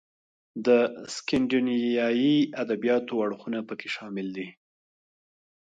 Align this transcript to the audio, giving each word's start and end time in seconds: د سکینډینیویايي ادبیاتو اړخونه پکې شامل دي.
د 0.65 0.67
سکینډینیویايي 1.15 2.37
ادبیاتو 2.63 3.13
اړخونه 3.25 3.59
پکې 3.67 3.89
شامل 3.95 4.27
دي. 4.37 4.47